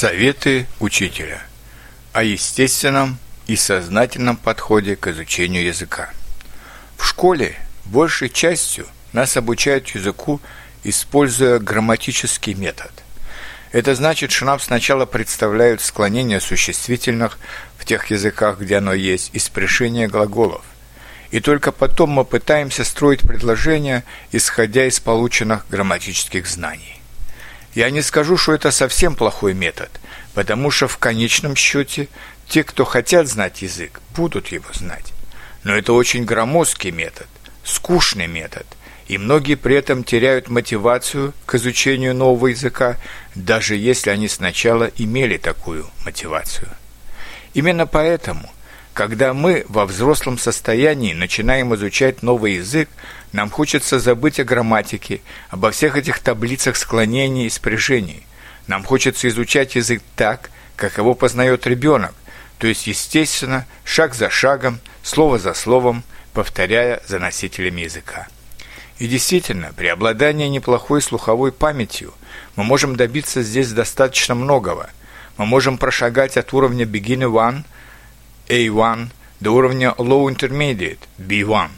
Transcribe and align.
Советы 0.00 0.66
учителя 0.78 1.42
о 2.14 2.22
естественном 2.22 3.18
и 3.46 3.54
сознательном 3.54 4.38
подходе 4.38 4.96
к 4.96 5.08
изучению 5.08 5.62
языка. 5.66 6.08
В 6.96 7.04
школе 7.04 7.54
большей 7.84 8.30
частью 8.30 8.86
нас 9.12 9.36
обучают 9.36 9.88
языку, 9.88 10.40
используя 10.84 11.58
грамматический 11.58 12.54
метод. 12.54 12.90
Это 13.72 13.94
значит, 13.94 14.32
что 14.32 14.46
нам 14.46 14.58
сначала 14.58 15.04
представляют 15.04 15.82
склонение 15.82 16.40
существительных 16.40 17.38
в 17.76 17.84
тех 17.84 18.06
языках, 18.06 18.58
где 18.58 18.78
оно 18.78 18.94
есть, 18.94 19.28
и 19.34 19.38
спрешение 19.38 20.08
глаголов. 20.08 20.64
И 21.30 21.40
только 21.40 21.72
потом 21.72 22.08
мы 22.08 22.24
пытаемся 22.24 22.84
строить 22.84 23.20
предложения, 23.20 24.04
исходя 24.32 24.86
из 24.86 24.98
полученных 24.98 25.68
грамматических 25.68 26.46
знаний. 26.46 26.99
Я 27.74 27.90
не 27.90 28.02
скажу, 28.02 28.36
что 28.36 28.52
это 28.52 28.70
совсем 28.70 29.14
плохой 29.14 29.54
метод, 29.54 29.90
потому 30.34 30.70
что 30.70 30.88
в 30.88 30.98
конечном 30.98 31.54
счете 31.54 32.08
те, 32.48 32.64
кто 32.64 32.84
хотят 32.84 33.28
знать 33.28 33.62
язык, 33.62 34.00
будут 34.14 34.48
его 34.48 34.66
знать. 34.72 35.12
Но 35.62 35.76
это 35.76 35.92
очень 35.92 36.24
громоздкий 36.24 36.90
метод, 36.90 37.28
скучный 37.64 38.26
метод, 38.26 38.66
и 39.06 39.18
многие 39.18 39.54
при 39.54 39.76
этом 39.76 40.04
теряют 40.04 40.48
мотивацию 40.48 41.32
к 41.46 41.54
изучению 41.54 42.14
нового 42.14 42.48
языка, 42.48 42.96
даже 43.34 43.76
если 43.76 44.10
они 44.10 44.28
сначала 44.28 44.90
имели 44.96 45.36
такую 45.36 45.88
мотивацию. 46.04 46.68
Именно 47.54 47.86
поэтому– 47.86 48.50
когда 48.94 49.34
мы 49.34 49.64
во 49.68 49.86
взрослом 49.86 50.38
состоянии 50.38 51.14
начинаем 51.14 51.74
изучать 51.74 52.22
новый 52.22 52.54
язык, 52.54 52.88
нам 53.32 53.50
хочется 53.50 53.98
забыть 53.98 54.40
о 54.40 54.44
грамматике, 54.44 55.20
обо 55.48 55.70
всех 55.70 55.96
этих 55.96 56.18
таблицах 56.18 56.76
склонений 56.76 57.46
и 57.46 57.50
спряжений. 57.50 58.26
Нам 58.66 58.82
хочется 58.84 59.28
изучать 59.28 59.76
язык 59.76 60.02
так, 60.16 60.50
как 60.76 60.98
его 60.98 61.14
познает 61.14 61.66
ребенок, 61.66 62.14
то 62.58 62.66
есть, 62.66 62.86
естественно, 62.86 63.66
шаг 63.84 64.14
за 64.14 64.28
шагом, 64.28 64.80
слово 65.02 65.38
за 65.38 65.54
словом, 65.54 66.02
повторяя 66.32 67.00
за 67.06 67.18
носителями 67.18 67.82
языка. 67.82 68.28
И 68.98 69.06
действительно, 69.06 69.72
при 69.74 69.86
обладании 69.86 70.48
неплохой 70.48 71.00
слуховой 71.00 71.52
памятью 71.52 72.12
мы 72.56 72.64
можем 72.64 72.96
добиться 72.96 73.42
здесь 73.42 73.70
достаточно 73.72 74.34
многого. 74.34 74.90
Мы 75.38 75.46
можем 75.46 75.78
прошагать 75.78 76.36
от 76.36 76.52
уровня 76.52 76.84
Beginner 76.84 77.30
One– 77.30 77.62
A1 78.50 79.10
до 79.38 79.52
уровня 79.52 79.94
Low 79.96 80.26
Intermediate 80.26 80.98
B1. 81.18 81.70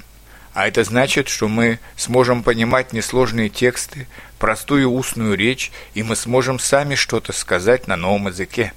А 0.54 0.66
это 0.66 0.84
значит, 0.84 1.28
что 1.28 1.46
мы 1.46 1.78
сможем 1.96 2.42
понимать 2.42 2.94
несложные 2.94 3.50
тексты, 3.50 4.06
простую 4.38 4.90
устную 4.90 5.36
речь, 5.36 5.70
и 5.92 6.02
мы 6.02 6.16
сможем 6.16 6.58
сами 6.58 6.94
что-то 6.94 7.34
сказать 7.34 7.88
на 7.88 7.96
новом 7.96 8.28
языке. 8.28 8.72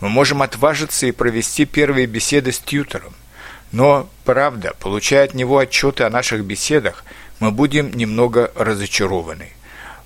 Мы 0.00 0.08
можем 0.08 0.42
отважиться 0.42 1.06
и 1.06 1.12
провести 1.12 1.64
первые 1.66 2.06
беседы 2.06 2.50
с 2.50 2.58
тьютором. 2.58 3.14
Но, 3.70 4.08
правда, 4.24 4.74
получая 4.80 5.24
от 5.24 5.34
него 5.34 5.58
отчеты 5.58 6.02
о 6.02 6.10
наших 6.10 6.44
беседах, 6.44 7.04
мы 7.38 7.52
будем 7.52 7.92
немного 7.92 8.50
разочарованы. 8.56 9.50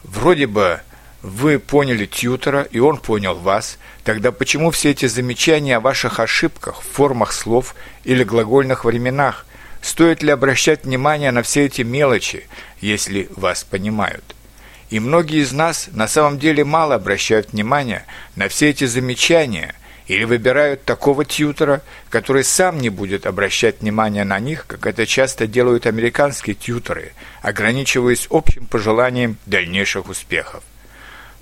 Вроде 0.04 0.46
бы 0.46 0.80
вы 1.22 1.58
поняли 1.58 2.06
тьютера, 2.06 2.62
и 2.62 2.78
он 2.78 2.98
понял 2.98 3.34
вас, 3.34 3.78
тогда 4.04 4.30
почему 4.30 4.70
все 4.70 4.90
эти 4.90 5.06
замечания 5.06 5.76
о 5.76 5.80
ваших 5.80 6.20
ошибках, 6.20 6.82
формах 6.82 7.32
слов 7.32 7.74
или 8.04 8.22
глагольных 8.24 8.84
временах? 8.84 9.44
Стоит 9.82 10.22
ли 10.22 10.30
обращать 10.30 10.84
внимание 10.84 11.30
на 11.30 11.42
все 11.42 11.66
эти 11.66 11.82
мелочи, 11.82 12.46
если 12.80 13.28
вас 13.34 13.64
понимают? 13.64 14.24
И 14.90 15.00
многие 15.00 15.42
из 15.42 15.52
нас 15.52 15.88
на 15.92 16.08
самом 16.08 16.38
деле 16.38 16.64
мало 16.64 16.94
обращают 16.94 17.52
внимание 17.52 18.04
на 18.36 18.48
все 18.48 18.70
эти 18.70 18.84
замечания 18.84 19.74
или 20.06 20.24
выбирают 20.24 20.84
такого 20.84 21.24
тьютера, 21.24 21.82
который 22.08 22.42
сам 22.42 22.78
не 22.78 22.88
будет 22.88 23.26
обращать 23.26 23.82
внимание 23.82 24.24
на 24.24 24.38
них, 24.38 24.66
как 24.66 24.86
это 24.86 25.04
часто 25.04 25.46
делают 25.46 25.86
американские 25.86 26.54
тьютеры, 26.54 27.12
ограничиваясь 27.42 28.26
общим 28.30 28.66
пожеланием 28.66 29.36
дальнейших 29.44 30.08
успехов. 30.08 30.64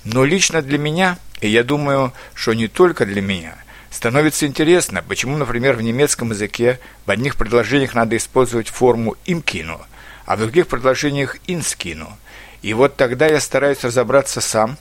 Но 0.06 0.24
лично 0.24 0.62
для 0.62 0.78
меня, 0.78 1.18
и 1.40 1.48
я 1.48 1.64
думаю, 1.64 2.12
что 2.32 2.54
не 2.54 2.68
только 2.68 3.04
для 3.04 3.20
меня, 3.20 3.56
становится 3.90 4.46
интересно, 4.46 5.02
почему, 5.02 5.36
например, 5.36 5.74
в 5.74 5.82
немецком 5.82 6.30
языке 6.30 6.78
в 7.06 7.10
одних 7.10 7.34
предложениях 7.34 7.94
надо 7.94 8.16
использовать 8.16 8.68
форму 8.68 9.16
«имкину», 9.26 9.80
а 10.24 10.36
в 10.36 10.40
других 10.40 10.68
предложениях 10.68 11.38
«инскину». 11.48 12.16
И 12.62 12.72
вот 12.72 12.94
тогда 12.94 13.26
я 13.26 13.40
стараюсь 13.40 13.82
разобраться 13.82 14.40
сам, 14.40 14.78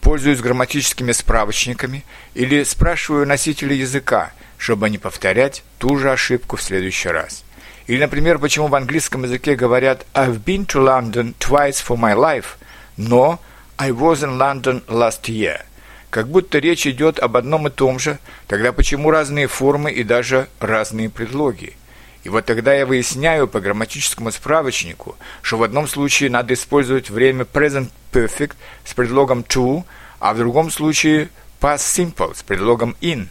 пользуюсь 0.00 0.40
грамматическими 0.40 1.12
справочниками 1.12 2.04
или 2.34 2.64
спрашиваю 2.64 3.28
носителей 3.28 3.78
языка, 3.78 4.32
чтобы 4.58 4.90
не 4.90 4.98
повторять 4.98 5.62
ту 5.78 5.98
же 5.98 6.10
ошибку 6.10 6.56
в 6.56 6.62
следующий 6.62 7.10
раз. 7.10 7.44
Или, 7.86 8.00
например, 8.00 8.40
почему 8.40 8.66
в 8.66 8.74
английском 8.74 9.22
языке 9.22 9.54
говорят 9.54 10.04
«I've 10.14 10.42
been 10.42 10.66
to 10.66 10.84
London 10.84 11.34
twice 11.38 11.76
for 11.86 11.96
my 11.96 12.16
life», 12.16 12.56
но 12.96 13.38
I 13.76 13.90
was 13.90 14.22
in 14.22 14.38
London 14.38 14.84
last 14.86 15.28
year. 15.28 15.62
Как 16.10 16.28
будто 16.28 16.58
речь 16.60 16.86
идет 16.86 17.18
об 17.18 17.36
одном 17.36 17.66
и 17.66 17.70
том 17.70 17.98
же, 17.98 18.20
тогда 18.46 18.72
почему 18.72 19.10
разные 19.10 19.48
формы 19.48 19.90
и 19.90 20.04
даже 20.04 20.48
разные 20.60 21.10
предлоги? 21.10 21.76
И 22.22 22.28
вот 22.28 22.44
тогда 22.44 22.72
я 22.72 22.86
выясняю 22.86 23.48
по 23.48 23.60
грамматическому 23.60 24.30
справочнику, 24.30 25.16
что 25.42 25.58
в 25.58 25.64
одном 25.64 25.88
случае 25.88 26.30
надо 26.30 26.54
использовать 26.54 27.10
время 27.10 27.44
present 27.44 27.90
perfect 28.12 28.52
с 28.84 28.94
предлогом 28.94 29.40
to, 29.40 29.82
а 30.20 30.34
в 30.34 30.38
другом 30.38 30.70
случае 30.70 31.30
past 31.60 31.78
simple 31.78 32.32
с 32.36 32.44
предлогом 32.44 32.96
in. 33.00 33.28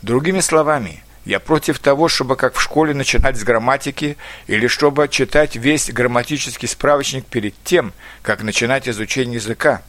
Другими 0.00 0.40
словами– 0.40 1.02
я 1.24 1.38
против 1.40 1.78
того, 1.78 2.08
чтобы 2.08 2.36
как 2.36 2.54
в 2.54 2.60
школе 2.60 2.94
начинать 2.94 3.36
с 3.36 3.44
грамматики 3.44 4.16
или 4.46 4.66
чтобы 4.66 5.08
читать 5.08 5.56
весь 5.56 5.90
грамматический 5.90 6.68
справочник 6.68 7.24
перед 7.26 7.54
тем, 7.62 7.92
как 8.22 8.42
начинать 8.42 8.88
изучение 8.88 9.36
языка. 9.36 9.82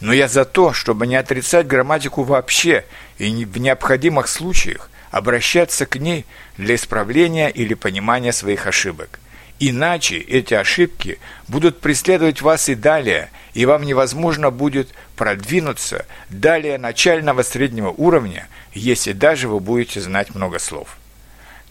Но 0.00 0.12
я 0.12 0.28
за 0.28 0.44
то, 0.44 0.72
чтобы 0.72 1.06
не 1.06 1.16
отрицать 1.16 1.66
грамматику 1.66 2.22
вообще 2.22 2.84
и 3.18 3.44
в 3.44 3.58
необходимых 3.58 4.28
случаях 4.28 4.88
обращаться 5.10 5.86
к 5.86 5.96
ней 5.96 6.24
для 6.56 6.76
исправления 6.76 7.48
или 7.48 7.74
понимания 7.74 8.32
своих 8.32 8.66
ошибок. 8.66 9.18
Иначе 9.58 10.18
эти 10.18 10.54
ошибки 10.54 11.18
будут 11.48 11.80
преследовать 11.80 12.42
вас 12.42 12.68
и 12.68 12.76
далее, 12.76 13.30
и 13.58 13.66
вам 13.66 13.82
невозможно 13.82 14.52
будет 14.52 14.90
продвинуться 15.16 16.06
далее 16.28 16.78
начального 16.78 17.42
среднего 17.42 17.88
уровня, 17.88 18.46
если 18.72 19.10
даже 19.10 19.48
вы 19.48 19.58
будете 19.58 20.00
знать 20.00 20.32
много 20.32 20.60
слов. 20.60 20.96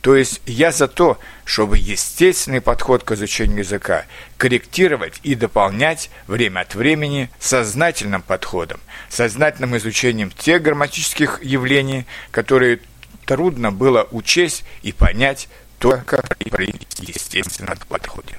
То 0.02 0.18
есть 0.18 0.42
я 0.46 0.74
за 0.74 0.90
то, 0.90 1.18
чтобы 1.46 1.78
естественный 1.78 2.60
подход 2.60 3.06
к 3.06 3.14
изучению 3.14 3.60
языка 3.60 4.04
корректировать 4.38 5.22
и 5.24 5.34
дополнять 5.34 6.10
время 6.28 6.60
от 6.60 6.76
времени 6.76 7.30
сознательным 7.40 8.22
подходом, 8.22 8.82
сознательным 9.08 9.78
изучением 9.78 10.32
тех 10.32 10.62
грамматических 10.62 11.42
явлений, 11.42 12.06
которые 12.32 12.82
трудно 13.26 13.72
было 13.72 14.06
учесть 14.12 14.66
и 14.82 14.92
понять 14.92 15.48
только 15.80 16.22
при 16.52 16.76
естественном 17.00 17.78
подходе. 17.88 18.36